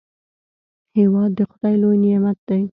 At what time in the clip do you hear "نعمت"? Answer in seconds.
2.03-2.37